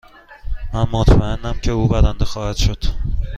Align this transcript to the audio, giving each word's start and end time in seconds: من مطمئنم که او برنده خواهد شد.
من 0.73 0.87
مطمئنم 0.91 1.59
که 1.63 1.71
او 1.71 1.87
برنده 1.87 2.25
خواهد 2.25 2.55
شد. 2.55 2.83